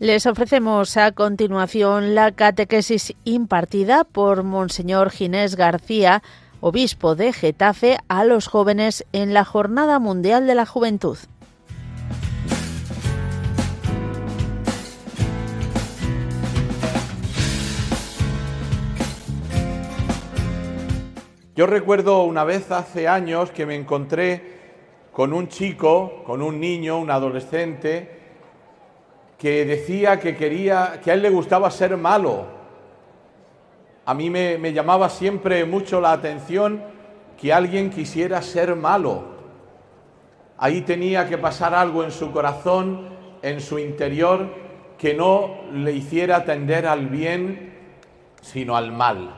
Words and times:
Les 0.00 0.24
ofrecemos 0.24 0.96
a 0.96 1.12
continuación 1.12 2.14
la 2.14 2.32
catequesis 2.32 3.14
impartida 3.24 4.04
por 4.04 4.44
Monseñor 4.44 5.10
Ginés 5.10 5.56
García, 5.56 6.22
obispo 6.62 7.14
de 7.16 7.34
Getafe, 7.34 7.98
a 8.08 8.24
los 8.24 8.46
jóvenes 8.46 9.04
en 9.12 9.34
la 9.34 9.44
Jornada 9.44 9.98
Mundial 9.98 10.46
de 10.46 10.54
la 10.54 10.64
Juventud. 10.64 11.18
Yo 21.54 21.66
recuerdo 21.66 22.22
una 22.22 22.44
vez 22.44 22.70
hace 22.70 23.06
años 23.06 23.50
que 23.50 23.66
me 23.66 23.74
encontré 23.74 24.60
con 25.12 25.34
un 25.34 25.48
chico, 25.48 26.22
con 26.24 26.40
un 26.40 26.58
niño, 26.58 26.98
un 26.98 27.10
adolescente, 27.10 28.19
que 29.40 29.64
decía 29.64 30.20
que 30.20 30.36
quería, 30.36 31.00
que 31.02 31.10
a 31.10 31.14
él 31.14 31.22
le 31.22 31.30
gustaba 31.30 31.70
ser 31.70 31.96
malo. 31.96 32.44
A 34.04 34.12
mí 34.12 34.28
me, 34.28 34.58
me 34.58 34.74
llamaba 34.74 35.08
siempre 35.08 35.64
mucho 35.64 35.98
la 35.98 36.12
atención 36.12 36.82
que 37.40 37.50
alguien 37.50 37.88
quisiera 37.88 38.42
ser 38.42 38.76
malo. 38.76 39.24
Ahí 40.58 40.82
tenía 40.82 41.26
que 41.26 41.38
pasar 41.38 41.74
algo 41.74 42.04
en 42.04 42.10
su 42.10 42.30
corazón, 42.32 43.08
en 43.40 43.62
su 43.62 43.78
interior, 43.78 44.46
que 44.98 45.14
no 45.14 45.62
le 45.72 45.92
hiciera 45.92 46.44
tender 46.44 46.86
al 46.86 47.06
bien, 47.06 47.72
sino 48.42 48.76
al 48.76 48.92
mal. 48.92 49.36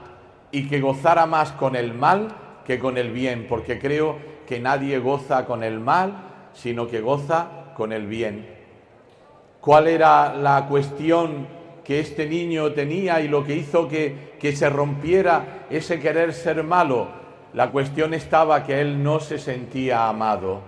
Y 0.50 0.69
que 0.69 0.80
gozara 0.80 1.27
más 1.27 1.53
con 1.53 1.77
el 1.77 1.95
mal 1.95 2.34
que 2.66 2.80
con 2.80 2.98
el 2.98 3.12
bien, 3.12 3.47
porque 3.48 3.78
creo 3.78 4.19
que 4.48 4.58
nadie 4.58 4.98
goza 4.98 5.47
con 5.47 5.62
el 5.62 5.78
mal, 5.78 6.50
sino 6.55 6.89
que 6.89 7.00
goza 7.00 7.73
con 7.77 7.92
el 7.92 8.08
bien 8.08 8.61
cuál 9.62 9.86
era 9.86 10.34
la 10.34 10.66
cuestión 10.66 11.46
que 11.84 12.00
este 12.00 12.27
niño 12.27 12.72
tenía 12.72 13.20
y 13.20 13.28
lo 13.28 13.44
que 13.44 13.55
hizo 13.55 13.88
que, 13.88 14.34
que 14.38 14.56
se 14.56 14.68
rompiera 14.68 15.66
ese 15.70 16.00
querer 16.00 16.34
ser 16.34 16.64
malo. 16.64 17.06
La 17.55 17.70
cuestión 17.70 18.12
estaba 18.12 18.64
que 18.64 18.80
él 18.80 19.05
no 19.05 19.20
se 19.20 19.38
sentía 19.38 20.08
amado. 20.08 20.62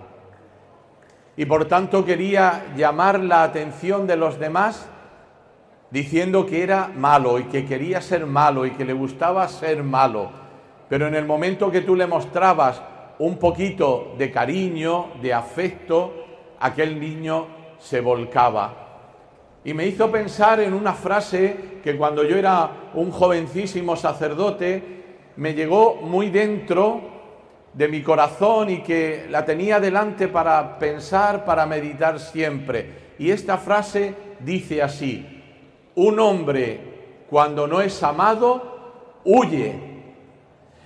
Y 1.35 1.45
por 1.45 1.65
tanto 1.65 2.05
quería 2.05 2.67
llamar 2.77 3.19
la 3.19 3.43
atención 3.43 4.07
de 4.07 4.15
los 4.15 4.39
demás 4.39 4.87
diciendo 5.91 6.45
que 6.45 6.63
era 6.63 6.89
malo 6.95 7.37
y 7.37 7.43
que 7.43 7.65
quería 7.65 7.99
ser 7.99 8.25
malo 8.25 8.65
y 8.65 8.71
que 8.71 8.85
le 8.85 8.93
gustaba 8.93 9.45
ser 9.49 9.83
malo. 9.83 10.29
Pero 10.87 11.07
en 11.07 11.15
el 11.15 11.25
momento 11.25 11.69
que 11.69 11.81
tú 11.81 11.97
le 11.97 12.07
mostrabas 12.07 12.81
un 13.19 13.37
poquito 13.39 14.15
de 14.17 14.31
cariño, 14.31 15.07
de 15.21 15.33
afecto, 15.33 16.13
aquel 16.61 16.97
niño 16.97 17.47
se 17.77 17.99
volcaba 17.99 18.84
y 19.65 19.73
me 19.73 19.87
hizo 19.87 20.11
pensar 20.11 20.59
en 20.59 20.75
una 20.75 20.93
frase 20.93 21.79
que 21.83 21.97
cuando 21.97 22.23
yo 22.23 22.37
era 22.37 22.91
un 22.93 23.11
jovencísimo 23.11 23.95
sacerdote 23.95 24.95
me 25.37 25.55
llegó 25.55 25.95
muy 25.95 26.29
dentro 26.29 27.01
de 27.73 27.87
mi 27.87 28.03
corazón 28.03 28.69
y 28.69 28.83
que 28.83 29.25
la 29.29 29.43
tenía 29.43 29.79
delante 29.79 30.27
para 30.27 30.77
pensar, 30.77 31.43
para 31.45 31.65
meditar 31.65 32.19
siempre. 32.19 33.15
Y 33.17 33.31
esta 33.31 33.57
frase 33.57 34.13
dice 34.39 34.83
así, 34.83 35.43
un 35.95 36.19
hombre 36.19 37.25
cuando 37.29 37.67
no 37.67 37.81
es 37.81 38.01
amado, 38.03 39.21
huye. 39.25 39.73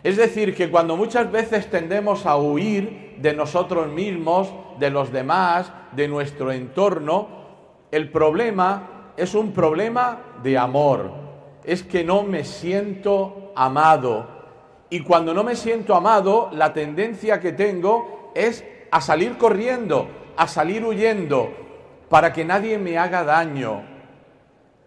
Es 0.04 0.16
decir, 0.16 0.56
que 0.56 0.72
cuando 0.72 0.96
muchas 0.96 1.30
veces 1.30 1.70
tendemos 1.70 2.26
a 2.26 2.38
huir 2.38 3.18
de 3.18 3.34
nosotros 3.34 3.90
mismos, 3.90 4.50
de 4.80 4.90
los 4.90 5.12
demás, 5.12 5.72
de 5.92 6.08
nuestro 6.08 6.54
entorno, 6.54 7.39
el 7.92 8.12
problema 8.12 9.14
es 9.18 9.34
un 9.34 9.52
problema 9.52 10.20
de 10.44 10.58
amor. 10.58 11.12
Es 11.64 11.84
que 11.84 12.04
no 12.04 12.24
me 12.24 12.44
siento 12.44 13.52
amado. 13.56 14.28
Y 14.90 15.02
cuando 15.02 15.34
no 15.34 15.44
me 15.44 15.56
siento 15.56 15.96
amado, 15.96 16.50
la 16.54 16.74
tendencia 16.74 17.40
que 17.40 17.52
tengo 17.52 18.32
es 18.36 18.64
a 18.92 19.02
salir 19.02 19.38
corriendo, 19.38 20.08
a 20.38 20.48
salir 20.48 20.84
huyendo, 20.84 21.52
para 22.10 22.34
que 22.34 22.46
nadie 22.46 22.78
me 22.78 22.98
haga 22.98 23.24
daño. 23.24 23.84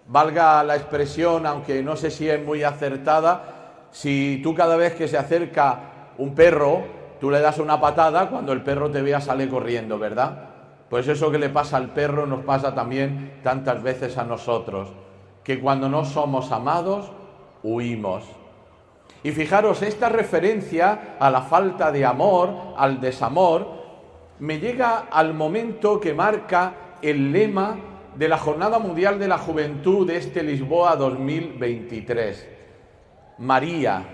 Valga 0.09 0.65
la 0.65 0.77
expresión, 0.77 1.47
aunque 1.47 1.83
no 1.83 1.95
sé 1.97 2.11
si 2.11 2.29
es 2.29 2.45
muy 2.45 2.65
acertada, 2.65 3.89
si 3.93 4.41
tú 4.43 4.55
cada 4.55 4.77
vez 4.77 4.95
que 4.95 5.07
se 5.07 5.19
acerca 5.19 6.13
un 6.19 6.35
perro, 6.35 6.83
tú 7.21 7.31
le 7.31 7.41
das 7.41 7.59
una 7.59 7.81
patada, 7.81 8.29
cuando 8.29 8.53
el 8.53 8.63
perro 8.63 8.91
te 8.91 9.03
vea 9.03 9.21
sale 9.21 9.49
corriendo, 9.49 9.99
¿verdad? 9.99 10.52
Pues 10.93 11.09
eso 11.09 11.31
que 11.31 11.39
le 11.39 11.49
pasa 11.49 11.79
al 11.79 11.95
perro 11.95 12.27
nos 12.27 12.45
pasa 12.45 12.75
también 12.75 13.41
tantas 13.43 13.83
veces 13.83 14.19
a 14.19 14.25
nosotros, 14.25 14.91
que 15.43 15.59
cuando 15.59 15.89
no 15.89 16.05
somos 16.05 16.53
amados, 16.53 17.11
huimos. 17.63 18.25
Y 19.23 19.31
fijaros, 19.31 19.81
esta 19.81 20.11
referencia 20.11 21.17
a 21.19 21.31
la 21.31 21.41
falta 21.41 21.91
de 21.93 22.05
amor, 22.05 22.75
al 22.77 23.01
desamor, 23.01 23.69
me 24.39 24.59
llega 24.59 25.07
al 25.11 25.33
momento 25.33 25.99
que 25.99 26.13
marca 26.13 26.75
el 27.01 27.33
lema 27.33 27.77
de 28.15 28.29
la 28.29 28.37
Jornada 28.37 28.79
Mundial 28.79 29.19
de 29.19 29.29
la 29.29 29.39
Juventud 29.39 30.07
de 30.07 30.19
este 30.19 30.43
Lisboa 30.43 30.97
2023. 30.97 32.49
María. 33.39 34.05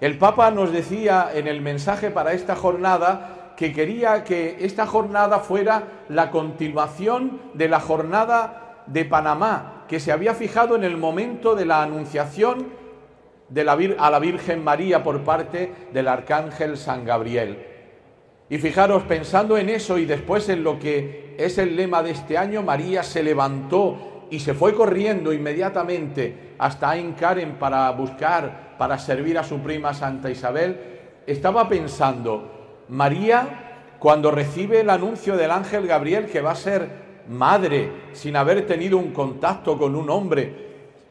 El 0.00 0.16
Papa 0.18 0.52
nos 0.52 0.70
decía 0.70 1.30
en 1.34 1.48
el 1.48 1.60
mensaje 1.60 2.12
para 2.12 2.32
esta 2.32 2.54
jornada 2.54 3.37
que 3.58 3.72
quería 3.72 4.22
que 4.22 4.58
esta 4.60 4.86
jornada 4.86 5.40
fuera 5.40 6.04
la 6.10 6.30
continuación 6.30 7.40
de 7.54 7.68
la 7.68 7.80
jornada 7.80 8.84
de 8.86 9.04
Panamá, 9.04 9.84
que 9.88 9.98
se 9.98 10.12
había 10.12 10.32
fijado 10.34 10.76
en 10.76 10.84
el 10.84 10.96
momento 10.96 11.56
de 11.56 11.66
la 11.66 11.82
anunciación 11.82 12.68
de 13.48 13.64
la, 13.64 13.76
a 13.98 14.10
la 14.12 14.20
Virgen 14.20 14.62
María 14.62 15.02
por 15.02 15.24
parte 15.24 15.72
del 15.92 16.06
Arcángel 16.06 16.76
San 16.76 17.04
Gabriel. 17.04 17.58
Y 18.48 18.58
fijaros, 18.58 19.02
pensando 19.02 19.58
en 19.58 19.70
eso 19.70 19.98
y 19.98 20.04
después 20.04 20.48
en 20.48 20.62
lo 20.62 20.78
que 20.78 21.34
es 21.36 21.58
el 21.58 21.74
lema 21.74 22.00
de 22.04 22.12
este 22.12 22.38
año, 22.38 22.62
María 22.62 23.02
se 23.02 23.24
levantó 23.24 24.26
y 24.30 24.38
se 24.38 24.54
fue 24.54 24.72
corriendo 24.72 25.32
inmediatamente 25.32 26.54
hasta 26.58 26.90
Ain 26.90 27.14
Karen 27.14 27.56
para 27.58 27.90
buscar, 27.90 28.76
para 28.78 29.00
servir 29.00 29.36
a 29.36 29.42
su 29.42 29.58
prima 29.58 29.94
Santa 29.94 30.30
Isabel, 30.30 30.76
estaba 31.26 31.68
pensando, 31.68 32.57
María, 32.88 33.94
cuando 33.98 34.30
recibe 34.30 34.80
el 34.80 34.90
anuncio 34.90 35.36
del 35.36 35.50
ángel 35.50 35.86
Gabriel 35.86 36.26
que 36.26 36.40
va 36.40 36.52
a 36.52 36.56
ser 36.56 36.88
madre 37.28 37.90
sin 38.12 38.36
haber 38.36 38.66
tenido 38.66 38.96
un 38.98 39.12
contacto 39.12 39.76
con 39.76 39.94
un 39.94 40.08
hombre, 40.08 40.68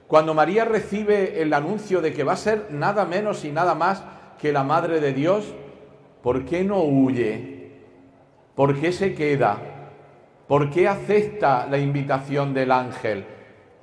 cuando 0.07 0.33
María 0.33 0.65
recibe 0.65 1.41
el 1.41 1.53
anuncio 1.53 2.01
de 2.01 2.13
que 2.13 2.23
va 2.23 2.33
a 2.33 2.37
ser 2.37 2.67
nada 2.71 3.05
menos 3.05 3.43
y 3.45 3.51
nada 3.51 3.75
más 3.75 4.03
que 4.39 4.51
la 4.51 4.63
madre 4.63 4.99
de 4.99 5.13
Dios, 5.13 5.53
¿por 6.23 6.45
qué 6.45 6.63
no 6.63 6.81
huye? 6.81 7.71
¿Por 8.55 8.79
qué 8.79 8.91
se 8.91 9.13
queda? 9.13 9.57
¿Por 10.47 10.69
qué 10.69 10.87
acepta 10.87 11.67
la 11.69 11.77
invitación 11.77 12.53
del 12.53 12.71
ángel? 12.71 13.25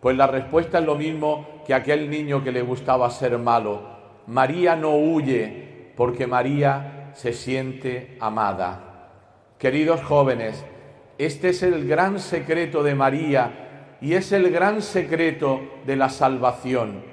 Pues 0.01 0.17
la 0.17 0.27
respuesta 0.27 0.79
es 0.79 0.85
lo 0.85 0.97
mismo 0.97 1.47
que 1.67 1.75
aquel 1.75 2.11
niño 2.11 2.43
que 2.43 2.53
le 2.53 2.63
gustaba 2.63 3.09
ser 3.11 3.39
malo. 3.39 3.83
María 4.27 4.75
no 4.75 4.97
huye 4.97 5.93
porque 5.97 6.27
María 6.27 6.94
se 7.15 7.33
siente 7.33 8.17
amada. 8.21 9.09
Queridos 9.59 10.03
jóvenes, 10.03 10.65
este 11.19 11.51
es 11.51 11.63
el 11.63 11.87
gran 11.87 12.19
secreto 12.19 12.83
de 12.83 12.95
María 12.95 13.97
y 14.01 14.15
es 14.15 14.33
el 14.33 14.51
gran 14.51 14.83
secreto 14.83 15.61
de 15.87 15.97
la 15.97 16.11
salvación, 16.11 17.05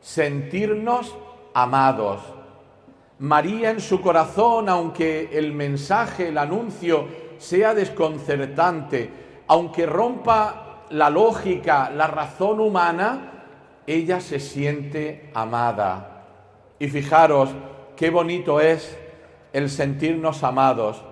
sentirnos 0.00 1.16
amados. 1.54 2.20
María 3.18 3.70
en 3.70 3.80
su 3.80 4.02
corazón, 4.02 4.68
aunque 4.68 5.30
el 5.32 5.52
mensaje, 5.52 6.28
el 6.28 6.38
anuncio 6.38 7.08
sea 7.38 7.74
desconcertante, 7.74 9.10
aunque 9.46 9.86
rompa 9.86 10.84
la 10.90 11.08
lógica, 11.08 11.90
la 11.90 12.06
razón 12.06 12.60
humana, 12.60 13.32
ella 13.86 14.20
se 14.20 14.38
siente 14.38 15.30
amada. 15.32 16.24
Y 16.78 16.88
fijaros 16.88 17.50
qué 17.96 18.10
bonito 18.10 18.60
es 18.60 18.98
el 19.56 19.70
sentirnos 19.70 20.44
amados. 20.44 21.02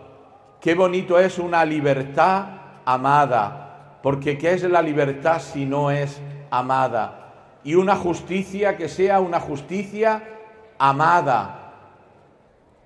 Qué 0.61 0.75
bonito 0.75 1.19
es 1.19 1.39
una 1.39 1.65
libertad 1.65 2.45
amada, 2.85 4.01
porque 4.03 4.37
¿qué 4.37 4.53
es 4.53 4.63
la 4.65 4.83
libertad 4.83 5.41
si 5.41 5.65
no 5.65 5.91
es 5.91 6.21
amada? 6.51 7.33
Y 7.65 7.75
una 7.75 7.97
justicia 7.97 8.77
que 8.77 8.91
sea 8.91 9.21
una 9.21 9.41
justicia 9.41 10.23
amada 10.77 11.73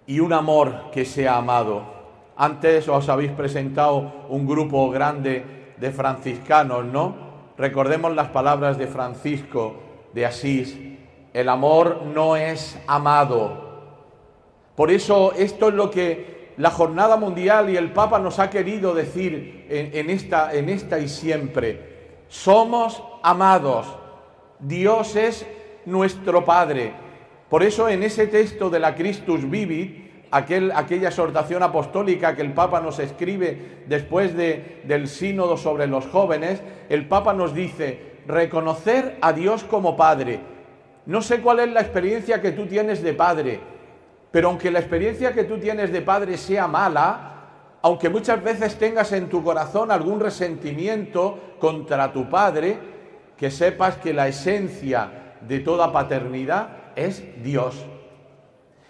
y 0.07 0.21
un 0.21 0.33
amor 0.33 0.93
que 0.93 1.05
sea 1.05 1.39
amado. 1.39 1.83
Antes 2.37 2.89
os 2.89 3.09
habéis 3.09 3.33
presentado 3.33 4.27
un 4.29 4.47
grupo 4.47 4.89
grande 4.91 5.75
de 5.77 5.91
franciscanos, 5.91 6.85
¿no? 6.85 7.17
Recordemos 7.57 8.15
las 8.15 8.29
palabras 8.29 8.79
de 8.79 8.87
Francisco 8.87 9.75
de 10.15 10.25
Asís. 10.25 10.79
El 11.35 11.49
amor 11.49 12.03
no 12.15 12.37
es 12.37 12.81
amado, 12.87 13.68
por 14.79 14.93
eso 14.93 15.33
esto 15.37 15.71
es 15.71 15.75
lo 15.75 15.91
que 15.91 16.53
la 16.57 16.71
Jornada 16.71 17.17
Mundial 17.17 17.69
y 17.69 17.77
el 17.77 17.91
Papa 17.91 18.21
nos 18.21 18.39
ha 18.39 18.49
querido 18.49 18.95
decir 18.95 19.67
en, 19.69 20.09
esta, 20.09 20.55
en 20.55 20.69
esta 20.69 21.01
y 21.01 21.09
siempre. 21.09 22.21
somos 22.29 23.03
amados, 23.25 23.89
Dios 24.61 25.17
es 25.17 25.45
nuestro 25.85 26.45
Padre. 26.45 26.93
Por 27.49 27.65
eso 27.65 27.89
en 27.89 28.05
ese 28.05 28.29
texto 28.29 28.71
de 28.71 28.79
la 28.79 28.95
Christus 28.95 29.51
Vivit, 29.51 30.29
aquel, 30.31 30.71
aquella 30.71 31.09
exhortación 31.09 31.65
apostólica 31.65 32.37
que 32.37 32.43
el 32.43 32.53
Papa 32.53 32.81
nos 32.81 33.01
escribe 33.01 33.83
después 33.89 34.37
de, 34.37 34.83
del 34.85 35.09
sínodo 35.09 35.57
sobre 35.57 35.89
los 35.89 36.07
jóvenes, 36.07 36.63
el 36.89 37.09
Papa 37.09 37.33
nos 37.33 37.53
dice, 37.53 38.01
reconocer 38.29 39.19
a 39.23 39.33
Dios 39.33 39.65
como 39.65 39.97
Padre. 39.97 40.39
No 41.05 41.21
sé 41.21 41.41
cuál 41.41 41.59
es 41.59 41.69
la 41.73 41.81
experiencia 41.81 42.41
que 42.41 42.53
tú 42.53 42.67
tienes 42.67 43.03
de 43.03 43.15
Padre, 43.15 43.59
pero 44.31 44.49
aunque 44.49 44.71
la 44.71 44.81
experiencia 44.81 45.33
que 45.33 45.45
tú 45.45 45.59
tienes 45.59 45.93
de 45.93 46.03
Padre 46.03 46.37
sea 46.37 46.67
mala, 46.67 47.35
aunque 47.81 48.09
muchas 48.09 48.43
veces 48.43 48.79
tengas 48.79 49.13
en 49.13 49.29
tu 49.29 49.43
corazón 49.43 49.91
algún 49.91 50.21
resentimiento 50.21 51.57
contra 51.59 52.13
tu 52.13 52.29
Padre, 52.29 52.79
que 53.37 53.51
sepas 53.51 53.97
que 53.97 54.13
la 54.13 54.29
esencia 54.29 55.37
de 55.41 55.61
toda 55.61 55.93
paternidad 55.93 56.69
es 56.97 57.43
Dios. 57.43 57.77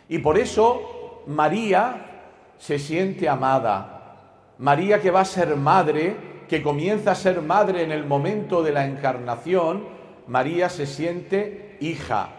Y 0.09 0.19
por 0.19 0.39
eso 0.39 1.23
María 1.27 2.33
se 2.57 2.79
siente 2.79 3.29
amada. 3.29 4.55
María 4.59 5.01
que 5.01 5.11
va 5.11 5.21
a 5.21 5.27
ser 5.27 5.55
madre, 5.55 6.17
que 6.49 6.63
comienza 6.63 7.13
a 7.13 7.15
ser 7.15 7.43
madre 7.43 7.85
en 7.85 7.93
el 7.93 8.07
momento 8.07 8.63
de 8.63 8.73
la 8.73 8.87
encarnación, 8.87 9.85
María 10.27 10.69
se 10.69 10.87
siente 10.87 11.77
hija, 11.81 12.31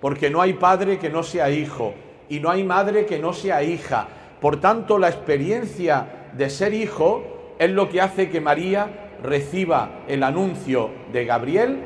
porque 0.00 0.28
no 0.28 0.40
hay 0.40 0.54
padre 0.54 0.98
que 0.98 1.10
no 1.10 1.22
sea 1.22 1.50
hijo 1.50 1.94
y 2.32 2.40
no 2.40 2.48
hay 2.48 2.64
madre 2.64 3.04
que 3.04 3.18
no 3.18 3.34
sea 3.34 3.62
hija. 3.62 4.06
Por 4.40 4.58
tanto, 4.58 4.96
la 4.96 5.08
experiencia 5.08 6.30
de 6.32 6.48
ser 6.48 6.72
hijo 6.72 7.54
es 7.58 7.70
lo 7.70 7.90
que 7.90 8.00
hace 8.00 8.30
que 8.30 8.40
María 8.40 9.10
reciba 9.22 10.00
el 10.08 10.22
anuncio 10.22 10.88
de 11.12 11.26
Gabriel 11.26 11.80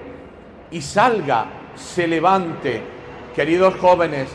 y 0.70 0.82
salga, 0.82 1.46
se 1.74 2.06
levante. 2.06 2.80
Queridos 3.34 3.74
jóvenes, 3.80 4.28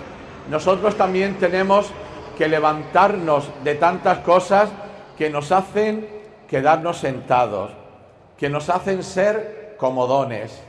nosotros 0.50 0.98
también 0.98 1.36
tenemos 1.36 1.90
que 2.38 2.50
levantarnos 2.50 3.50
de 3.64 3.76
tantas 3.76 4.18
cosas 4.18 4.70
que 5.18 5.30
nos 5.30 5.54
hacen 5.54 6.10
quedarnos 6.50 6.98
sentados, 6.98 7.72
que 8.38 8.50
nos 8.50 8.70
hacen 8.70 9.02
ser 9.02 9.76
comodones. 9.78 10.62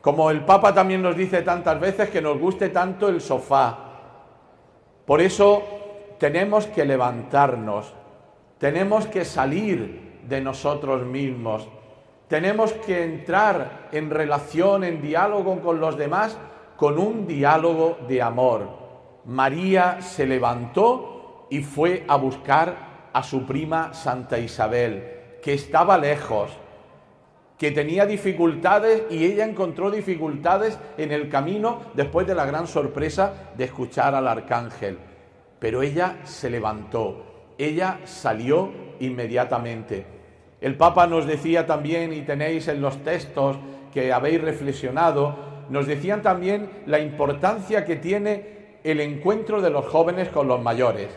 Como 0.00 0.32
el 0.32 0.44
Papa 0.44 0.74
también 0.74 1.00
nos 1.00 1.16
dice 1.16 1.42
tantas 1.42 1.78
veces 1.78 2.10
que 2.10 2.20
nos 2.20 2.40
guste 2.40 2.70
tanto 2.70 3.08
el 3.08 3.20
sofá. 3.20 3.92
Por 5.06 5.20
eso 5.20 5.62
tenemos 6.18 6.66
que 6.66 6.84
levantarnos, 6.84 7.92
tenemos 8.58 9.06
que 9.06 9.24
salir 9.24 10.20
de 10.26 10.40
nosotros 10.40 11.04
mismos, 11.04 11.68
tenemos 12.28 12.72
que 12.72 13.04
entrar 13.04 13.88
en 13.92 14.10
relación, 14.10 14.82
en 14.84 15.02
diálogo 15.02 15.60
con 15.60 15.80
los 15.80 15.98
demás, 15.98 16.38
con 16.76 16.98
un 16.98 17.26
diálogo 17.26 17.98
de 18.08 18.22
amor. 18.22 18.68
María 19.26 20.00
se 20.00 20.26
levantó 20.26 21.46
y 21.50 21.60
fue 21.62 22.04
a 22.08 22.16
buscar 22.16 23.10
a 23.12 23.22
su 23.22 23.44
prima 23.44 23.92
Santa 23.92 24.38
Isabel, 24.38 25.38
que 25.42 25.54
estaba 25.54 25.98
lejos, 25.98 26.50
que 27.58 27.70
tenía 27.70 28.06
dificultades 28.06 29.04
y 29.10 29.24
ella 29.24 29.44
encontró 29.44 29.90
dificultades 29.90 30.78
en 30.98 31.12
el 31.12 31.28
camino 31.28 31.82
después 31.94 32.26
de 32.26 32.34
la 32.34 32.46
gran 32.46 32.66
sorpresa 32.66 33.52
de 33.56 33.64
escuchar 33.64 34.14
al 34.14 34.26
arcángel. 34.26 34.98
Pero 35.58 35.82
ella 35.82 36.18
se 36.24 36.50
levantó, 36.50 37.52
ella 37.56 38.00
salió 38.04 38.70
inmediatamente. 39.00 40.04
El 40.60 40.76
Papa 40.76 41.06
nos 41.06 41.26
decía 41.26 41.66
también, 41.66 42.12
y 42.12 42.22
tenéis 42.22 42.68
en 42.68 42.80
los 42.80 43.02
textos 43.04 43.56
que 43.92 44.12
habéis 44.12 44.40
reflexionado, 44.40 45.36
nos 45.70 45.86
decían 45.86 46.22
también 46.22 46.68
la 46.86 46.98
importancia 46.98 47.84
que 47.84 47.96
tiene 47.96 48.78
el 48.82 49.00
encuentro 49.00 49.62
de 49.62 49.70
los 49.70 49.86
jóvenes 49.86 50.28
con 50.28 50.48
los 50.48 50.60
mayores 50.62 51.08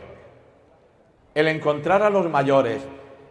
el 1.37 1.47
encontrar 1.49 2.01
a 2.01 2.09
los 2.09 2.27
mayores, 2.31 2.81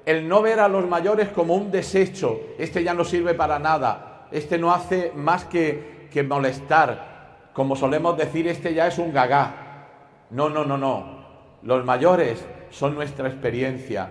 el 0.06 0.28
no 0.28 0.40
ver 0.40 0.60
a 0.60 0.68
los 0.68 0.88
mayores 0.88 1.28
como 1.30 1.56
un 1.56 1.72
desecho, 1.72 2.40
este 2.58 2.84
ya 2.84 2.94
no 2.94 3.04
sirve 3.04 3.34
para 3.34 3.58
nada, 3.58 4.28
este 4.30 4.56
no 4.56 4.72
hace 4.72 5.12
más 5.14 5.44
que, 5.44 6.06
molestar, 6.26 7.50
como 7.52 7.76
solemos 7.76 8.16
decir, 8.16 8.48
este 8.48 8.72
ya 8.72 8.86
es 8.86 8.98
un 8.98 9.12
gagá. 9.12 9.88
No, 10.30 10.48
no, 10.48 10.64
no, 10.64 10.78
no. 10.78 11.26
Los 11.62 11.84
mayores 11.84 12.42
son 12.70 12.94
nuestra 12.94 13.28
experiencia. 13.28 14.10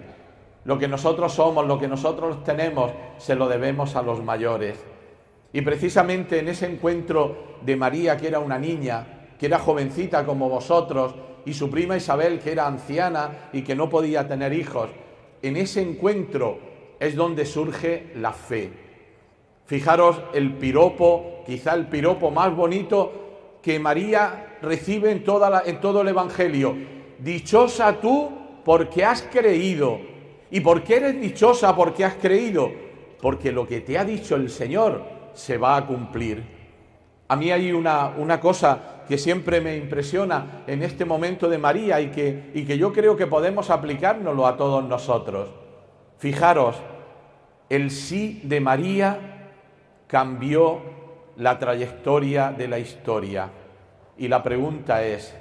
Lo 0.66 0.78
que 0.78 0.88
nosotros 0.88 1.34
somos, 1.34 1.66
lo 1.66 1.80
que 1.80 1.88
nosotros 1.88 2.44
tenemos, 2.44 2.92
se 3.18 3.34
lo 3.34 3.48
debemos 3.48 3.96
a 3.96 4.04
los 4.04 4.22
mayores. 4.24 4.78
Y 5.52 5.62
precisamente 5.62 6.40
en 6.40 6.50
ese 6.50 6.68
encuentro 6.68 7.56
de 7.62 7.76
María, 7.76 8.18
que 8.18 8.28
era 8.28 8.40
una 8.40 8.60
niña, 8.60 9.32
que 9.40 9.48
era 9.48 9.58
jovencita 9.58 10.26
como 10.26 10.50
vosotros, 10.50 11.16
y 11.46 11.54
su 11.54 11.72
prima 11.72 11.98
Isabel, 11.98 12.40
que 12.40 12.52
era 12.52 12.68
anciana 12.68 13.50
y 13.54 13.64
que 13.64 13.76
no 13.76 13.90
podía 13.90 14.28
tener 14.28 14.54
hijos. 14.54 14.90
En 15.46 15.58
ese 15.58 15.80
encuentro 15.80 16.58
es 17.00 17.16
donde 17.16 17.46
surge 17.46 18.08
la 18.16 18.34
fe. 18.34 18.72
Fijaros 19.68 20.20
el 20.34 20.54
piropo, 20.54 21.44
quizá 21.46 21.76
el 21.76 21.86
piropo 21.86 22.32
más 22.32 22.56
bonito 22.56 23.60
que 23.62 23.78
María 23.78 24.58
recibe 24.64 25.12
en, 25.12 25.24
todo 25.24 26.02
el 26.02 26.08
Evangelio. 26.08 26.76
Dichosa 27.20 28.02
tú 28.02 28.32
porque 28.66 29.06
has 29.06 29.22
creído. 29.22 30.00
¿Y 30.50 30.62
por 30.62 30.84
qué 30.84 30.96
eres 30.96 31.22
dichosa 31.22 31.76
porque 31.76 32.06
has 32.06 32.16
creído? 32.16 32.72
Porque 33.22 33.52
lo 33.52 33.68
que 33.68 33.82
te 33.82 34.00
ha 34.00 34.04
dicho 34.04 34.36
el 34.36 34.50
Señor 34.50 35.04
se 35.36 35.60
va 35.60 35.78
a 35.78 35.86
cumplir. 35.86 36.55
A 37.28 37.36
mí 37.36 37.52
hay 37.52 37.72
una, 37.72 38.10
una 38.18 38.40
cosa 38.40 39.04
que 39.08 39.18
siempre 39.18 39.62
me 39.62 39.78
impresiona 39.78 40.64
en 40.68 40.84
este 40.84 41.06
momento 41.06 41.48
de 41.48 41.58
María 41.58 42.02
y 42.02 42.08
que, 42.10 42.52
y 42.54 42.66
que 42.66 42.78
yo 42.78 42.92
creo 42.92 43.16
que 43.16 43.28
podemos 43.28 43.70
aplicárnoslo 43.70 44.46
a 44.48 44.58
todos 44.58 44.84
nosotros. 44.84 45.50
Fijaros, 46.18 46.76
el 47.70 47.92
sí 47.92 48.42
de 48.44 48.60
María 48.60 49.52
cambió 50.08 50.82
la 51.38 51.60
trayectoria 51.60 52.52
de 52.52 52.68
la 52.68 52.80
historia. 52.80 53.50
Y 54.18 54.28
la 54.28 54.44
pregunta 54.44 55.04
es, 55.04 55.36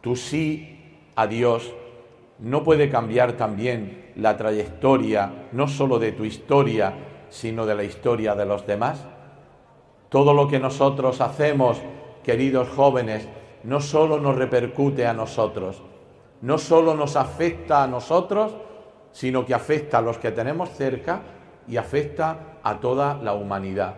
¿tu 0.00 0.16
sí 0.16 0.98
a 1.16 1.26
Dios 1.26 1.74
no 2.38 2.64
puede 2.64 2.88
cambiar 2.88 3.32
también 3.34 4.12
la 4.16 4.36
trayectoria, 4.36 5.48
no 5.52 5.68
solo 5.68 5.98
de 5.98 6.12
tu 6.12 6.24
historia, 6.24 6.94
sino 7.28 7.66
de 7.66 7.74
la 7.74 7.84
historia 7.84 8.34
de 8.34 8.46
los 8.46 8.66
demás? 8.66 9.06
Todo 10.14 10.32
lo 10.32 10.46
que 10.46 10.60
nosotros 10.60 11.20
hacemos 11.20 11.82
queridos 12.22 12.68
jóvenes, 12.68 13.28
no 13.64 13.80
solo 13.80 14.20
nos 14.20 14.36
repercute 14.36 15.08
a 15.08 15.12
nosotros, 15.12 15.82
no 16.40 16.56
solo 16.56 16.94
nos 16.94 17.16
afecta 17.16 17.82
a 17.82 17.88
nosotros, 17.88 18.54
sino 19.10 19.44
que 19.44 19.54
afecta 19.54 19.98
a 19.98 20.02
los 20.02 20.18
que 20.18 20.30
tenemos 20.30 20.70
cerca 20.70 21.20
y 21.66 21.78
afecta 21.78 22.60
a 22.62 22.78
toda 22.78 23.16
la 23.24 23.34
humanidad. 23.34 23.96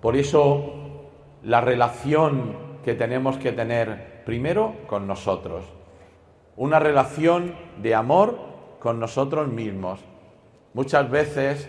Por 0.00 0.14
eso, 0.14 1.10
la 1.42 1.60
relación 1.60 2.78
que 2.84 2.94
tenemos 2.94 3.36
que 3.36 3.50
tener 3.50 4.22
primero 4.24 4.76
con 4.86 5.08
nosotros, 5.08 5.64
una 6.56 6.78
relación 6.78 7.56
de 7.82 7.96
amor 7.96 8.38
con 8.78 9.00
nosotros 9.00 9.48
mismos. 9.48 9.98
Muchas 10.74 11.10
veces 11.10 11.68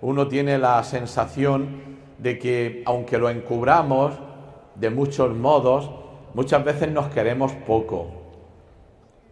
uno 0.00 0.26
tiene 0.26 0.58
la 0.58 0.82
sensación 0.82 1.99
de 2.20 2.38
que, 2.38 2.82
aunque 2.84 3.18
lo 3.18 3.30
encubramos, 3.30 4.12
de 4.74 4.90
muchos 4.90 5.34
modos, 5.34 5.90
muchas 6.34 6.64
veces 6.64 6.90
nos 6.90 7.08
queremos 7.08 7.52
poco. 7.66 8.08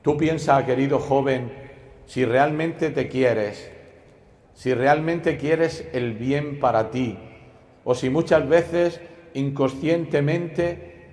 Tú 0.02 0.16
piensa, 0.16 0.64
querido 0.64 0.98
joven, 0.98 1.52
si 2.06 2.24
realmente 2.24 2.90
te 2.90 3.08
quieres, 3.08 3.70
si 4.54 4.72
realmente 4.72 5.36
quieres 5.36 5.86
el 5.92 6.14
bien 6.14 6.58
para 6.60 6.90
ti, 6.90 7.18
o 7.84 7.94
si 7.94 8.08
muchas 8.10 8.48
veces 8.48 9.00
inconscientemente 9.34 11.08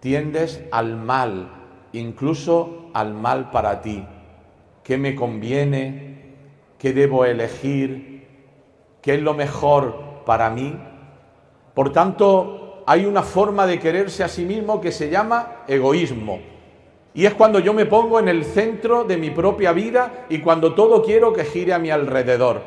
tiendes 0.00 0.64
al 0.70 0.96
mal, 0.96 1.50
incluso 1.92 2.90
al 2.94 3.12
mal 3.12 3.50
para 3.50 3.82
ti. 3.82 4.04
¿Qué 4.82 4.96
me 4.96 5.14
conviene? 5.14 6.36
¿Qué 6.78 6.92
debo 6.92 7.24
elegir? 7.24 8.26
¿Qué 9.02 9.14
es 9.14 9.22
lo 9.22 9.34
mejor 9.34 10.22
para 10.24 10.48
mí? 10.50 10.74
Por 11.78 11.92
tanto, 11.92 12.82
hay 12.86 13.04
una 13.04 13.22
forma 13.22 13.64
de 13.64 13.78
quererse 13.78 14.24
a 14.24 14.28
sí 14.28 14.44
mismo 14.44 14.80
que 14.80 14.90
se 14.90 15.10
llama 15.10 15.62
egoísmo. 15.68 16.40
Y 17.14 17.24
es 17.24 17.34
cuando 17.34 17.60
yo 17.60 17.72
me 17.72 17.86
pongo 17.86 18.18
en 18.18 18.26
el 18.26 18.44
centro 18.44 19.04
de 19.04 19.16
mi 19.16 19.30
propia 19.30 19.70
vida 19.70 20.26
y 20.28 20.40
cuando 20.40 20.74
todo 20.74 21.04
quiero 21.04 21.32
que 21.32 21.44
gire 21.44 21.72
a 21.72 21.78
mi 21.78 21.90
alrededor. 21.90 22.62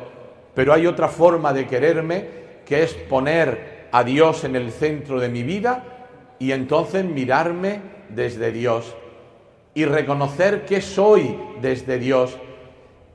Pero 0.54 0.72
hay 0.72 0.86
otra 0.86 1.08
forma 1.08 1.52
de 1.52 1.66
quererme 1.66 2.26
que 2.64 2.84
es 2.84 2.94
poner 2.94 3.88
a 3.92 4.02
Dios 4.02 4.44
en 4.44 4.56
el 4.56 4.72
centro 4.72 5.20
de 5.20 5.28
mi 5.28 5.42
vida 5.42 5.84
y 6.38 6.52
entonces 6.52 7.04
mirarme 7.04 7.82
desde 8.08 8.50
Dios 8.50 8.96
y 9.74 9.84
reconocer 9.84 10.64
que 10.64 10.80
soy 10.80 11.36
desde 11.60 11.98
Dios 11.98 12.38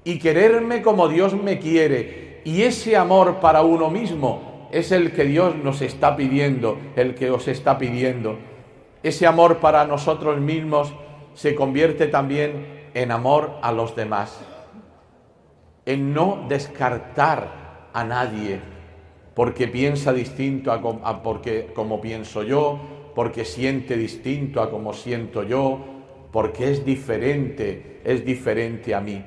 y 0.03 0.19
quererme 0.19 0.83
como 0.83 1.07
Dios 1.07 1.33
me 1.33 1.57
quiere 1.57 2.41
Y 2.45 2.61
ese 2.61 2.95
amor 2.95 3.39
para 3.39 3.63
uno 3.63 3.89
mismo 3.89 4.56
es 4.71 4.91
el 4.91 5.11
que 5.11 5.25
Dios 5.25 5.55
nos 5.55 5.81
está 5.81 6.15
pidiendo, 6.15 6.77
el 6.95 7.15
que 7.15 7.29
os 7.29 7.47
está 7.47 7.77
pidiendo. 7.77 8.37
Ese 9.03 9.27
amor 9.27 9.57
para 9.57 9.85
nosotros 9.85 10.39
mismos 10.39 10.93
se 11.33 11.55
convierte 11.55 12.07
también 12.07 12.89
en 12.93 13.11
amor 13.11 13.57
a 13.61 13.71
los 13.71 13.95
demás, 13.95 14.39
en 15.85 16.13
no 16.13 16.45
descartar 16.47 17.89
a 17.93 18.03
nadie 18.03 18.59
porque 19.37 19.67
piensa 19.67 20.13
distinto 20.13 20.71
a, 20.71 21.21
porque, 21.21 21.67
como 21.75 22.01
pienso 22.01 22.41
yo, 22.41 22.79
porque 23.13 23.45
siente 23.45 23.95
distinto 23.95 24.63
a 24.63 24.71
como 24.71 24.93
siento 24.93 25.43
yo, 25.43 25.79
porque 26.31 26.71
es 26.71 26.83
diferente, 26.83 28.01
es 28.03 28.25
diferente 28.25 28.95
a 28.95 28.99
mí. 28.99 29.23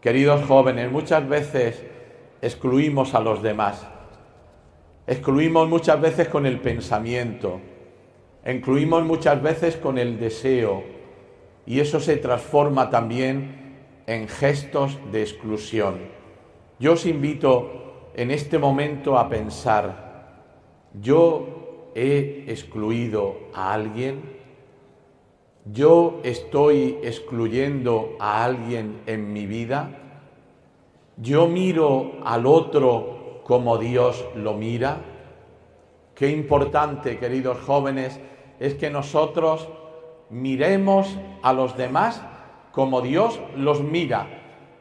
Queridos 0.00 0.44
jóvenes, 0.44 0.90
muchas 0.90 1.28
veces 1.28 1.84
excluimos 2.40 3.14
a 3.14 3.20
los 3.20 3.44
demás, 3.44 3.86
excluimos 5.06 5.68
muchas 5.68 6.00
veces 6.00 6.28
con 6.28 6.46
el 6.46 6.60
pensamiento, 6.60 7.60
excluimos 8.44 9.04
muchas 9.04 9.42
veces 9.42 9.76
con 9.76 9.98
el 9.98 10.18
deseo, 10.18 10.84
y 11.66 11.80
eso 11.80 12.00
se 12.00 12.16
transforma 12.16 12.90
también 12.90 13.76
en 14.06 14.28
gestos 14.28 14.98
de 15.12 15.22
exclusión. 15.22 15.98
Yo 16.78 16.92
os 16.94 17.06
invito 17.06 18.10
en 18.14 18.30
este 18.30 18.58
momento 18.58 19.18
a 19.18 19.28
pensar, 19.28 20.42
¿yo 21.00 21.90
he 21.94 22.44
excluido 22.48 23.36
a 23.54 23.72
alguien? 23.72 24.40
¿Yo 25.72 26.20
estoy 26.24 26.98
excluyendo 27.02 28.16
a 28.18 28.44
alguien 28.44 29.02
en 29.06 29.32
mi 29.32 29.46
vida? 29.46 29.90
¿Yo 31.16 31.46
miro 31.46 32.14
al 32.24 32.46
otro 32.46 33.21
como 33.44 33.78
Dios 33.78 34.24
lo 34.36 34.54
mira? 34.54 34.98
Qué 36.14 36.28
importante, 36.28 37.18
queridos 37.18 37.58
jóvenes, 37.58 38.20
es 38.60 38.74
que 38.74 38.90
nosotros 38.90 39.68
miremos 40.30 41.18
a 41.42 41.52
los 41.52 41.76
demás 41.76 42.22
como 42.72 43.00
Dios 43.00 43.40
los 43.56 43.82
mira. 43.82 44.26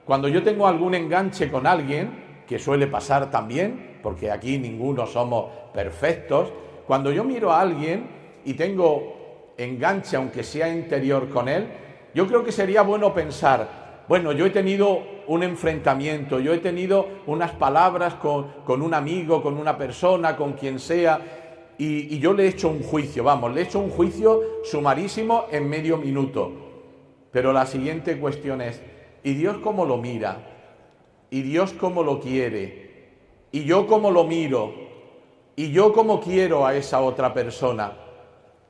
Cuando 0.06 0.27
yo 0.27 0.44
tengo 0.44 0.68
algún 0.68 0.96
enganche 0.96 1.51
con 1.51 1.68
alguien, 1.68 2.44
que 2.48 2.60
suele 2.60 2.88
pasar 2.88 3.32
también, 3.32 4.00
porque 4.03 4.32
aquí 4.32 4.58
ninguno 4.58 5.06
somos 5.06 5.46
perfectos, 5.74 6.51
cuando 6.86 7.12
yo 7.12 7.24
miro 7.24 7.51
a 7.51 7.62
alguien 7.62 8.10
y 8.44 8.53
tengo 8.56 9.53
enganche, 9.58 10.18
aunque 10.18 10.44
sea 10.44 10.68
interior 10.68 11.30
con 11.30 11.48
él, 11.48 11.68
yo 12.13 12.27
creo 12.27 12.44
que 12.44 12.51
sería 12.51 12.82
bueno 12.82 13.13
pensar, 13.13 14.03
bueno, 14.08 14.32
yo 14.34 14.46
he 14.46 14.50
tenido 14.50 15.00
un 15.32 15.44
enfrentamiento, 15.44 16.40
yo 16.40 16.54
he 16.54 16.58
tenido 16.58 17.08
unas 17.26 17.52
palabras 17.52 18.16
con, 18.16 18.48
con 18.66 18.82
un 18.82 18.94
amigo, 18.94 19.42
con 19.42 19.58
una 19.58 19.78
persona, 19.78 20.36
con 20.36 20.54
quien 20.54 20.78
sea, 20.78 21.22
y, 21.78 22.20
yo 22.20 22.34
le 22.34 22.44
he 22.44 22.48
hecho 22.50 22.68
un 22.68 22.84
juicio, 22.84 23.24
vamos, 23.24 23.54
le 23.54 23.62
he 23.62 23.64
hecho 23.64 23.80
un 23.80 23.90
juicio 23.90 24.42
sumarísimo 24.64 25.46
en 25.52 25.70
medio 25.70 25.98
minuto. 25.98 26.52
Pero 27.32 27.54
la 27.54 27.66
siguiente 27.66 28.20
cuestión 28.20 28.62
es, 28.62 28.82
¿y 29.24 29.34
Dios 29.34 29.58
cómo 29.64 29.86
lo 29.86 29.98
mira? 29.98 30.48
¿Y 31.30 31.42
Dios 31.44 31.74
cómo 31.74 32.04
lo 32.04 32.20
quiere? 32.20 33.08
¿Y 33.54 33.64
yo 33.64 33.88
cómo 33.88 34.12
lo 34.12 34.26
miro? 34.26 34.74
¿Y 35.56 35.72
yo 35.72 35.94
cómo 35.94 36.20
quiero 36.20 36.68
a 36.68 36.76
esa 36.76 37.02
otra 37.02 37.34
persona? 37.34 37.94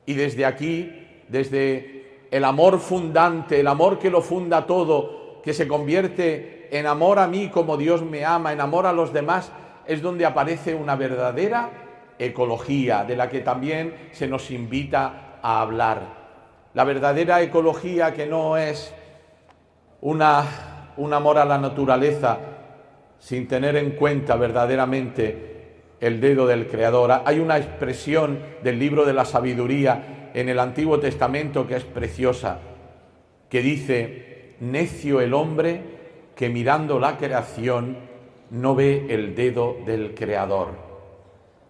Y 0.06 0.14
desde 0.14 0.46
aquí, 0.46 0.90
desde 1.28 2.26
el 2.30 2.44
amor 2.44 2.78
fundante, 2.78 3.60
el 3.60 3.66
amor 3.66 3.98
que 3.98 4.10
lo 4.10 4.22
funda 4.22 4.64
todo, 4.64 5.21
que 5.42 5.52
se 5.52 5.68
convierte 5.68 6.68
en 6.70 6.86
amor 6.86 7.18
a 7.18 7.26
mí 7.26 7.48
como 7.48 7.76
Dios 7.76 8.02
me 8.02 8.24
ama, 8.24 8.52
en 8.52 8.60
amor 8.60 8.86
a 8.86 8.92
los 8.92 9.12
demás, 9.12 9.52
es 9.86 10.02
donde 10.02 10.24
aparece 10.24 10.74
una 10.74 10.96
verdadera 10.96 11.70
ecología, 12.18 13.04
de 13.04 13.16
la 13.16 13.28
que 13.28 13.40
también 13.40 13.94
se 14.12 14.28
nos 14.28 14.50
invita 14.50 15.38
a 15.42 15.60
hablar. 15.60 16.22
La 16.74 16.84
verdadera 16.84 17.42
ecología 17.42 18.14
que 18.14 18.26
no 18.26 18.56
es 18.56 18.94
una, 20.00 20.92
un 20.96 21.12
amor 21.12 21.38
a 21.38 21.44
la 21.44 21.58
naturaleza 21.58 22.38
sin 23.18 23.46
tener 23.46 23.76
en 23.76 23.92
cuenta 23.92 24.36
verdaderamente 24.36 25.52
el 26.00 26.20
dedo 26.20 26.46
del 26.46 26.66
Creador. 26.66 27.22
Hay 27.24 27.38
una 27.38 27.56
expresión 27.56 28.40
del 28.62 28.78
libro 28.78 29.04
de 29.04 29.12
la 29.12 29.24
sabiduría 29.24 30.30
en 30.34 30.48
el 30.48 30.58
Antiguo 30.58 30.98
Testamento 30.98 31.66
que 31.66 31.76
es 31.76 31.84
preciosa, 31.84 32.58
que 33.48 33.60
dice, 33.60 34.41
necio 34.62 35.20
el 35.20 35.34
hombre 35.34 35.82
que 36.36 36.48
mirando 36.48 37.00
la 37.00 37.18
creación 37.18 37.96
no 38.50 38.76
ve 38.76 39.06
el 39.08 39.34
dedo 39.34 39.76
del 39.84 40.14
Creador. 40.14 40.68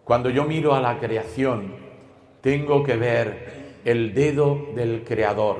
Cuando 0.04 0.28
yo 0.28 0.44
miro 0.44 0.74
a 0.74 0.80
la 0.80 0.98
creación, 0.98 1.74
tengo 2.42 2.82
que 2.82 2.96
ver 2.96 3.80
el 3.84 4.12
dedo 4.12 4.68
del 4.74 5.04
Creador. 5.04 5.56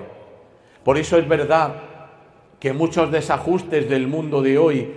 Por 0.85 0.99
eso 0.99 1.17
es 1.17 1.27
verdad 1.27 1.75
que 2.61 2.75
muchos 2.75 3.11
desajustes 3.11 3.89
del 3.89 4.09
mundo 4.09 4.43
de 4.43 4.59
hoy 4.59 4.93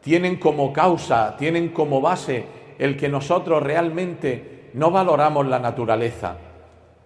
tienen 0.00 0.36
como 0.36 0.72
causa, 0.72 1.36
tienen 1.36 1.68
como 1.68 2.00
base 2.00 2.46
el 2.78 2.96
que 2.96 3.08
nosotros 3.08 3.62
realmente 3.62 4.70
no 4.72 4.90
valoramos 4.90 5.46
la 5.46 5.58
naturaleza, 5.58 6.38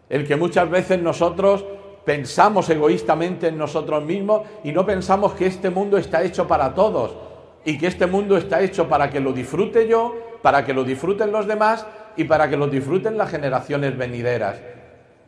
el 0.08 0.26
que 0.26 0.36
muchas 0.36 0.70
veces 0.70 1.02
nosotros 1.02 1.64
pensamos 2.04 2.68
egoístamente 2.70 3.48
en 3.48 3.58
nosotros 3.58 4.04
mismos 4.04 4.42
y 4.64 4.72
no 4.72 4.84
pensamos 4.86 5.32
que 5.32 5.46
este 5.46 5.70
mundo 5.70 5.98
está 5.98 6.22
hecho 6.22 6.46
para 6.48 6.74
todos 6.74 7.16
y 7.64 7.78
que 7.78 7.86
este 7.86 8.06
mundo 8.06 8.36
está 8.36 8.62
hecho 8.62 8.88
para 8.88 9.10
que 9.10 9.20
lo 9.20 9.32
disfrute 9.32 9.86
yo 9.86 10.14
para 10.42 10.64
que 10.64 10.74
lo 10.74 10.84
disfruten 10.84 11.32
los 11.32 11.46
demás 11.46 11.86
y 12.16 12.24
para 12.24 12.48
que 12.48 12.56
lo 12.56 12.66
disfruten 12.68 13.18
las 13.18 13.30
generaciones 13.30 13.96
venideras. 13.96 14.60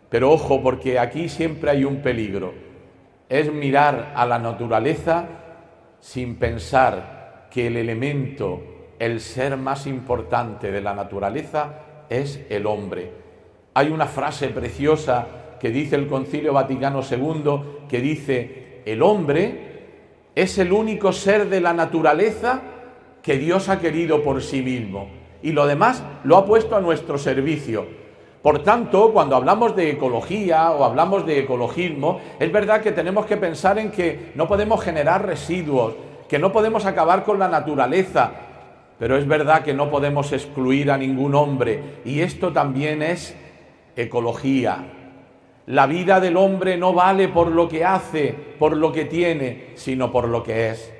Pero 0.09 0.31
ojo, 0.31 0.63
porque 0.63 0.99
aquí 0.99 1.29
siempre 1.29 1.71
hay 1.71 1.85
un 1.85 2.03
peligro. 2.03 2.53
Es 3.29 3.53
mirar 3.53 4.13
a 4.15 4.27
la 4.27 4.39
naturaleza 4.39 5.27
sin 6.01 6.37
pensar 6.37 7.49
que 7.51 7.69
el 7.69 7.77
elemento, 7.77 8.63
el 8.99 9.21
ser 9.21 9.57
más 9.57 9.87
importante 9.87 10.71
de 10.71 10.81
la 10.81 10.95
naturaleza 10.95 11.75
es 12.09 12.45
el 12.51 12.67
hombre. 12.67 13.11
Hay 13.75 13.89
una 13.89 14.07
frase 14.07 14.49
preciosa 14.49 15.27
que 15.63 15.71
dice 15.71 15.95
el 15.95 16.09
Concilio 16.09 16.53
Vaticano 16.53 17.03
II 17.09 17.87
que 17.89 18.01
dice, 18.01 18.83
el 18.85 19.01
hombre 19.01 20.31
es 20.35 20.59
el 20.59 20.73
único 20.73 21.13
ser 21.13 21.49
de 21.49 21.61
la 21.61 21.73
naturaleza 21.73 22.63
que 23.23 23.39
Dios 23.39 23.69
ha 23.69 23.79
querido 23.79 24.25
por 24.25 24.43
sí 24.43 24.61
mismo 24.61 25.07
y 25.41 25.53
lo 25.53 25.69
demás 25.69 26.03
lo 26.25 26.37
ha 26.37 26.45
puesto 26.45 26.75
a 26.75 26.81
nuestro 26.81 27.17
servicio. 27.17 27.87
Por 28.43 28.65
tanto, 28.65 29.13
cuando 29.13 29.37
hablamos 29.37 29.77
de 29.77 29.91
ecología 29.91 30.73
o 30.73 30.83
hablamos 30.83 31.25
de 31.27 31.39
ecologismo, 31.39 32.21
es 32.41 32.51
verdad 32.51 32.81
que 32.81 32.91
tenemos 32.91 33.25
que 33.27 33.37
pensar 33.37 33.79
en 33.79 33.93
que 33.93 34.33
no 34.35 34.49
podemos 34.49 34.83
generar 34.83 35.25
residuos, 35.25 35.95
que 36.29 36.41
no 36.41 36.51
podemos 36.51 36.87
acabar 36.87 37.23
con 37.23 37.39
la 37.39 37.47
naturaleza, 37.47 38.33
pero 38.99 39.17
es 39.17 39.29
verdad 39.29 39.63
que 39.63 39.75
no 39.75 39.91
podemos 39.91 40.33
excluir 40.33 40.91
a 40.91 40.99
ningún 40.99 41.37
hombre 41.37 42.01
y 42.05 42.19
esto 42.19 42.53
también 42.53 43.01
es 43.01 43.37
ecología. 43.95 45.02
La 45.67 45.87
vida 45.87 46.19
del 46.21 46.37
hombre 46.37 46.77
no 46.77 46.93
vale 46.93 47.29
por 47.29 47.49
lo 47.49 47.69
que 47.69 47.85
hace, 47.85 48.35
por 48.59 48.77
lo 48.77 48.93
que 48.93 49.05
tiene, 49.05 49.71
sino 49.75 50.11
por 50.11 50.29
lo 50.29 50.43
que 50.43 50.71
es. 50.71 50.93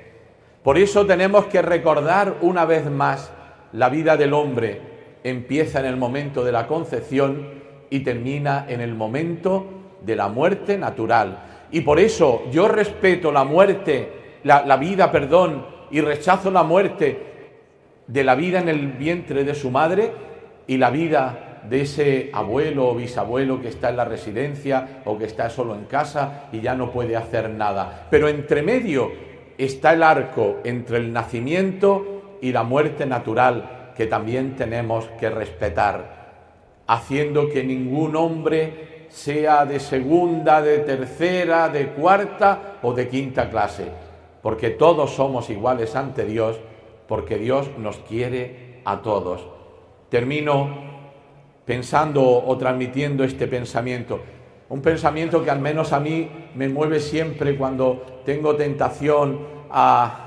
Por 0.63 0.77
eso 0.77 1.05
tenemos 1.05 1.45
que 1.45 1.61
recordar 1.61 2.37
una 2.41 2.63
vez 2.63 2.89
más, 2.89 3.33
la 3.73 3.89
vida 3.89 4.15
del 4.15 4.33
hombre 4.33 4.93
empieza 5.23 5.79
en 5.79 5.85
el 5.85 5.97
momento 5.97 6.43
de 6.43 6.51
la 6.51 6.67
concepción 6.67 7.63
y 7.89 7.99
termina 8.01 8.65
en 8.69 8.81
el 8.81 8.93
momento 8.93 9.65
de 10.01 10.15
la 10.15 10.27
muerte 10.27 10.77
natural. 10.77 11.67
Y 11.71 11.81
por 11.81 11.99
eso 11.99 12.43
yo 12.51 12.67
respeto 12.67 13.31
la 13.31 13.43
muerte, 13.43 14.39
la, 14.43 14.77
vida, 14.77 15.11
perdón, 15.11 15.65
y 15.91 16.01
rechazo 16.01 16.51
la 16.51 16.63
muerte 16.63 17.33
de 18.07 18.23
la 18.23 18.35
vida 18.35 18.59
en 18.59 18.69
el 18.69 18.87
vientre 18.93 19.43
de 19.43 19.55
su 19.55 19.71
madre 19.71 20.11
y 20.67 20.77
la 20.77 20.89
vida 20.89 21.52
de 21.69 21.81
ese 21.81 22.29
abuelo 22.33 22.89
o 22.89 22.95
bisabuelo 22.95 23.61
que 23.61 23.69
está 23.69 23.89
en 23.89 23.97
la 23.97 24.05
residencia 24.05 25.01
o 25.05 25.17
que 25.17 25.25
está 25.25 25.49
solo 25.49 25.75
en 25.75 25.85
casa 25.85 26.49
y 26.51 26.61
ya 26.61 26.75
no 26.75 26.91
puede 26.91 27.15
hacer 27.15 27.49
nada. 27.49 28.07
Pero 28.09 28.27
entre 28.27 28.61
medio 28.61 29.11
está 29.57 29.93
el 29.93 30.03
arco 30.03 30.57
entre 30.63 30.97
el 30.97 31.13
nacimiento 31.13 32.37
y 32.41 32.51
la 32.51 32.63
muerte 32.63 33.05
natural 33.05 33.91
que 33.95 34.07
también 34.07 34.55
tenemos 34.55 35.05
que 35.19 35.29
respetar, 35.29 36.81
haciendo 36.87 37.49
que 37.49 37.63
ningún 37.63 38.15
hombre 38.15 39.05
sea 39.09 39.65
de 39.65 39.79
segunda, 39.79 40.61
de 40.61 40.79
tercera, 40.79 41.69
de 41.69 41.89
cuarta 41.89 42.79
o 42.81 42.93
de 42.93 43.07
quinta 43.07 43.49
clase, 43.49 43.85
porque 44.41 44.71
todos 44.71 45.11
somos 45.11 45.49
iguales 45.49 45.95
ante 45.95 46.25
Dios, 46.25 46.59
porque 47.07 47.37
Dios 47.37 47.69
nos 47.77 47.97
quiere 47.99 48.81
a 48.85 49.01
todos. 49.01 49.47
Termino 50.09 50.92
pensando 51.65 52.23
o 52.23 52.57
transmitiendo 52.57 53.23
este 53.23 53.47
pensamiento. 53.47 54.19
Un 54.69 54.81
pensamiento 54.81 55.43
que 55.43 55.51
al 55.51 55.59
menos 55.59 55.93
a 55.93 55.99
mí 55.99 56.29
me 56.55 56.67
mueve 56.69 56.99
siempre 56.99 57.55
cuando 57.55 58.21
tengo 58.25 58.55
tentación 58.55 59.39
a, 59.69 60.23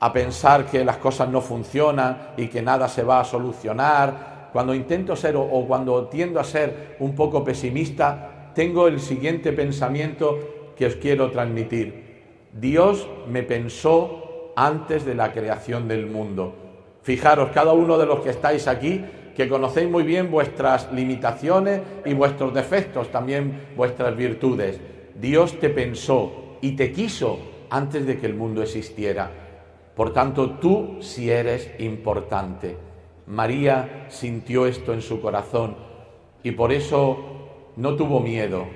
a 0.00 0.12
pensar 0.12 0.66
que 0.66 0.84
las 0.84 0.98
cosas 0.98 1.28
no 1.28 1.40
funcionan 1.40 2.32
y 2.36 2.48
que 2.48 2.62
nada 2.62 2.88
se 2.88 3.02
va 3.02 3.20
a 3.20 3.24
solucionar, 3.24 4.36
cuando 4.52 4.74
intento 4.74 5.16
ser 5.16 5.36
o, 5.36 5.66
cuando 5.66 6.06
tiendo 6.06 6.40
a 6.40 6.44
ser 6.44 6.96
un 7.00 7.14
poco 7.14 7.44
pesimista, 7.44 8.52
tengo 8.54 8.88
el 8.88 9.00
siguiente 9.00 9.52
pensamiento 9.52 10.72
que 10.76 10.86
os 10.86 10.96
quiero 10.96 11.30
transmitir. 11.30 12.48
Dios 12.52 13.06
me 13.28 13.42
pensó 13.42 14.52
antes 14.56 15.04
de 15.04 15.14
la 15.14 15.32
creación 15.32 15.88
del 15.88 16.06
mundo. 16.06 16.54
Fijaros, 17.02 17.50
cada 17.50 17.74
uno 17.74 17.98
de 17.98 18.06
los 18.06 18.20
que 18.20 18.30
estáis 18.30 18.66
aquí, 18.66 19.04
que 19.36 19.48
conocéis 19.48 19.90
muy 19.90 20.02
bien 20.02 20.30
vuestras 20.30 20.90
limitaciones 20.92 21.82
y 22.06 22.14
vuestros 22.14 22.54
defectos, 22.54 23.12
también 23.12 23.68
vuestras 23.76 24.16
virtudes. 24.16 24.80
Dios 25.14 25.60
te 25.60 25.68
pensó 25.68 26.56
y 26.62 26.72
te 26.72 26.90
quiso 26.90 27.38
antes 27.68 28.06
de 28.06 28.18
que 28.18 28.26
el 28.26 28.34
mundo 28.34 28.62
existiera. 28.62 29.30
Por 29.94 30.12
tanto, 30.14 30.52
tú 30.52 30.96
sí 31.00 31.30
eres 31.30 31.70
importante. 31.78 32.76
María 33.26 34.06
sintió 34.08 34.66
esto 34.66 34.94
en 34.94 35.02
su 35.02 35.20
corazón 35.20 35.76
y 36.42 36.52
por 36.52 36.72
eso 36.72 37.72
no 37.76 37.94
tuvo 37.94 38.20
miedo, 38.20 38.66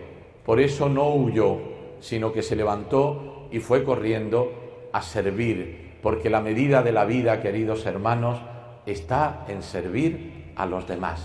por 0.45 0.61
eso 0.61 0.91
no 0.91 1.09
huyó, 1.15 1.59
sino 2.01 2.33
que 2.33 2.43
se 2.43 2.57
levantó 2.57 3.49
y 3.51 3.61
fue 3.61 3.83
corriendo 3.83 4.53
a 4.93 5.01
servir, 5.01 5.99
porque 6.03 6.29
la 6.29 6.41
medida 6.41 6.83
de 6.83 6.93
la 6.93 7.05
vida, 7.05 7.41
queridos 7.41 7.87
hermanos, 7.87 8.41
está 8.87 9.45
en 9.49 9.63
servir 9.63 10.40
a 10.61 10.67
los 10.67 10.87
demás. 10.87 11.21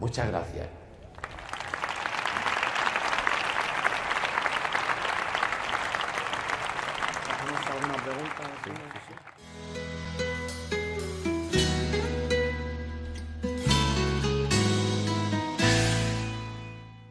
Muchas 0.00 0.28
gracias. 0.28 0.66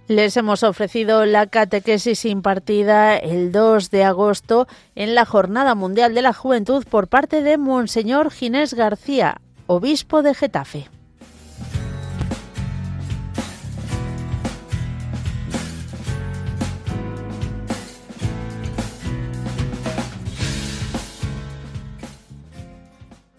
Les 0.10 0.36
hemos 0.38 0.64
ofrecido 0.64 1.26
la 1.26 1.46
catequesis 1.46 2.26
impartida 2.26 3.16
el 3.16 3.52
2 3.52 3.92
de 3.92 4.04
agosto 4.04 4.68
en 4.96 5.14
la 5.14 5.24
Jornada 5.24 5.76
Mundial 5.76 6.16
de 6.16 6.24
la 6.24 6.34
Juventud 6.34 6.84
por 6.90 7.08
parte 7.08 7.44
de 7.44 7.60
Monseñor 7.60 8.32
Ginés 8.32 8.74
García, 8.74 9.40
obispo 9.68 10.24
de 10.24 10.34
Getafe. 10.34 10.99